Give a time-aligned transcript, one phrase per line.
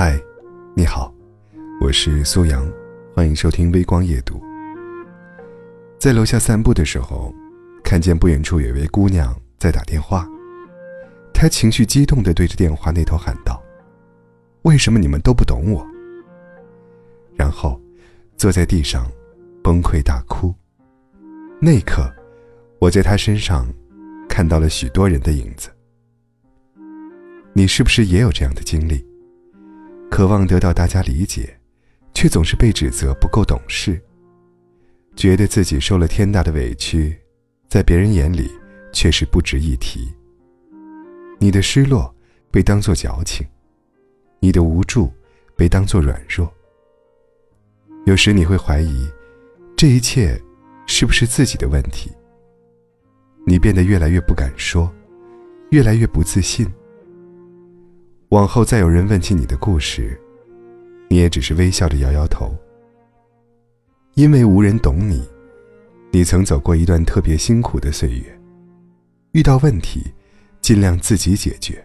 [0.00, 0.16] 嗨，
[0.76, 1.12] 你好，
[1.80, 2.64] 我是苏阳，
[3.16, 4.40] 欢迎收听微光夜读。
[5.98, 7.34] 在楼下散步的时候，
[7.82, 10.24] 看见不远处有位姑娘在打电话，
[11.34, 13.60] 她情绪激动地对着电话那头喊道
[14.62, 15.84] ：“为什么你们都不懂我？”
[17.34, 17.76] 然后
[18.36, 19.04] 坐在地上
[19.64, 20.54] 崩溃大哭。
[21.60, 22.08] 那一刻，
[22.78, 23.66] 我在她身上
[24.28, 25.68] 看到了许多人的影子。
[27.52, 29.04] 你是不是也有这样的经历？
[30.10, 31.58] 渴望得到大家理解，
[32.14, 34.00] 却总是被指责不够懂事。
[35.14, 37.16] 觉得自己受了天大的委屈，
[37.68, 38.50] 在别人眼里
[38.92, 40.08] 却是不值一提。
[41.38, 42.12] 你的失落
[42.50, 43.46] 被当作矫情，
[44.40, 45.12] 你的无助
[45.56, 46.52] 被当作软弱。
[48.06, 49.06] 有时你会怀疑，
[49.76, 50.40] 这一切
[50.86, 52.10] 是不是自己的问题？
[53.46, 54.92] 你变得越来越不敢说，
[55.70, 56.66] 越来越不自信。
[58.30, 60.20] 往后再有人问起你的故事，
[61.08, 62.54] 你也只是微笑着摇摇头。
[64.14, 65.26] 因为无人懂你，
[66.10, 68.40] 你曾走过一段特别辛苦的岁月，
[69.32, 70.12] 遇到问题，
[70.60, 71.76] 尽量自己解决；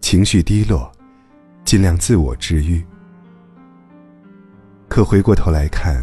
[0.00, 0.90] 情绪低落，
[1.62, 2.82] 尽量自我治愈。
[4.88, 6.02] 可回过头来看，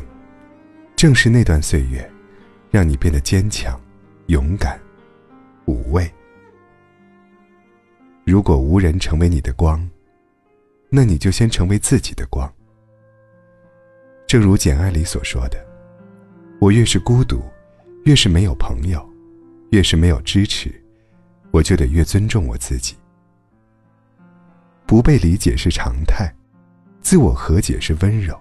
[0.95, 2.07] 正是那段岁月，
[2.69, 3.79] 让你变得坚强、
[4.27, 4.79] 勇敢、
[5.65, 6.07] 无畏。
[8.27, 9.89] 如果无人成为你的光，
[10.89, 12.53] 那你就先成为自己的光。
[14.27, 15.57] 正如《简爱》里所说的
[16.59, 17.41] ：“我越是孤独，
[18.03, 19.01] 越是没有朋友，
[19.69, 20.69] 越是没有支持，
[21.51, 22.97] 我就得越尊重我自己。
[24.85, 26.29] 不被理解是常态，
[26.99, 28.37] 自我和解是温柔。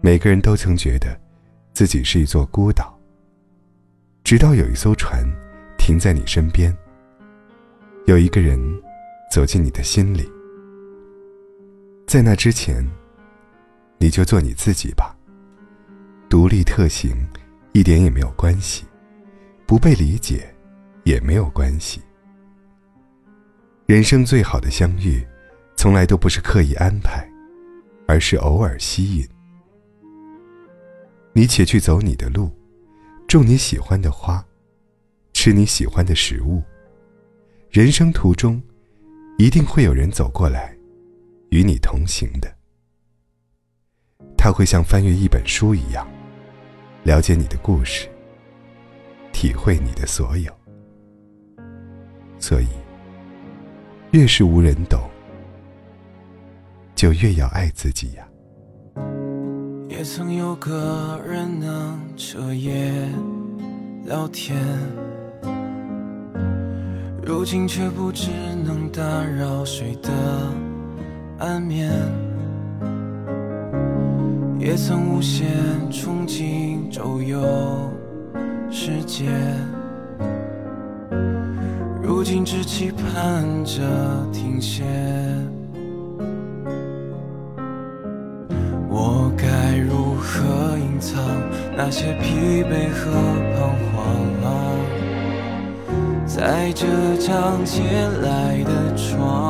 [0.00, 1.14] 每个人都曾觉得，
[1.74, 2.98] 自己是一座孤岛，
[4.24, 5.22] 直到有一艘船
[5.76, 6.74] 停在你身边。”
[8.08, 8.58] 有一个人
[9.30, 10.26] 走进你的心里，
[12.06, 12.82] 在那之前，
[13.98, 15.14] 你就做你自己吧。
[16.26, 17.14] 独立特行，
[17.72, 18.86] 一点也没有关系；
[19.66, 20.48] 不被理解，
[21.04, 22.00] 也没有关系。
[23.84, 25.22] 人生最好的相遇，
[25.76, 27.28] 从来都不是刻意安排，
[28.06, 29.28] 而是偶尔吸引。
[31.34, 32.50] 你且去走你的路，
[33.26, 34.42] 种你喜欢的花，
[35.34, 36.62] 吃你喜欢的食物。
[37.78, 38.60] 人生途中，
[39.38, 40.76] 一定会有人走过来，
[41.50, 42.52] 与你同行的。
[44.36, 46.04] 他会像翻阅一本书一样，
[47.04, 48.08] 了解你的故事，
[49.32, 50.52] 体会你的所有。
[52.40, 52.66] 所以，
[54.10, 55.08] 越是无人懂，
[56.96, 58.28] 就越要爱自己呀。
[59.88, 63.08] 也曾有个人能彻夜
[64.04, 64.58] 聊天。
[67.28, 68.30] 如今却不知
[68.64, 70.10] 能打扰谁的
[71.36, 71.90] 安眠，
[74.58, 75.46] 也曾无限
[75.90, 77.38] 憧憬周游
[78.70, 79.26] 世界，
[82.02, 83.82] 如今只期盼着
[84.32, 84.82] 停歇。
[88.88, 91.22] 我该如何隐藏
[91.76, 93.12] 那些疲惫和
[93.54, 94.97] 彷徨？
[96.28, 97.80] 在这张借
[98.20, 99.47] 来的床，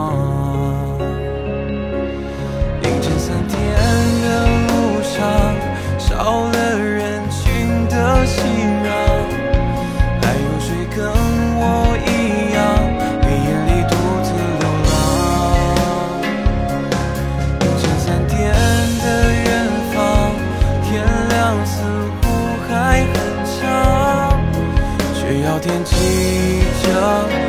[25.85, 27.48] 却要惦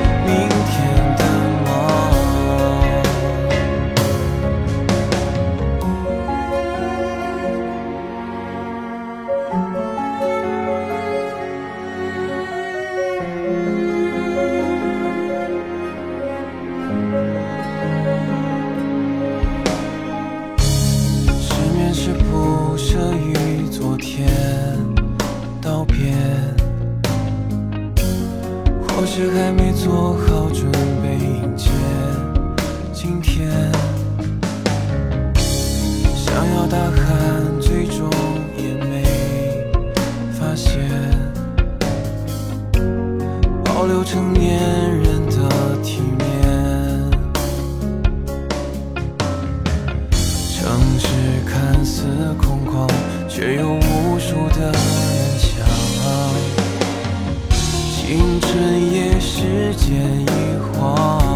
[29.27, 30.99] 还没做好准备
[59.74, 60.25] 间一
[60.74, 61.29] 晃，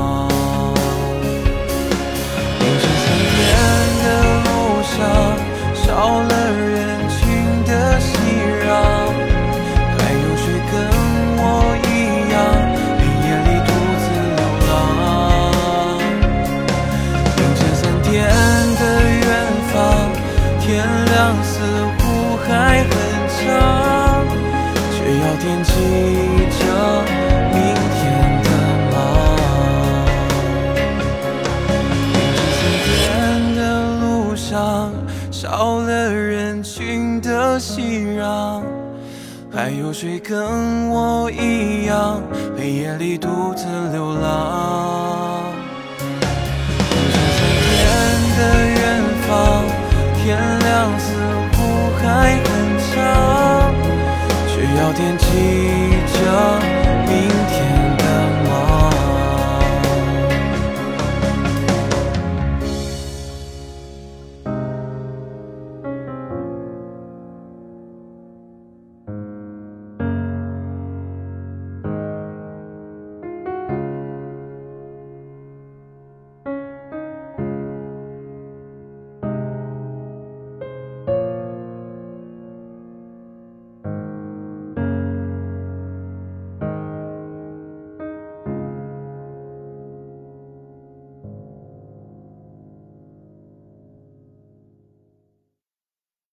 [35.31, 38.61] 少了人群的熙攘
[39.51, 42.21] 还有谁跟我一样
[42.57, 45.32] 黑夜里独自流浪？